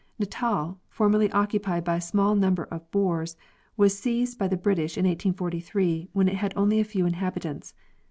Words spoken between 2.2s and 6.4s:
number of boers, was seized by the British in 1843, when it